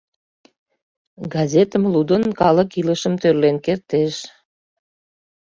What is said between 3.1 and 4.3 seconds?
тӧрлен кертеш.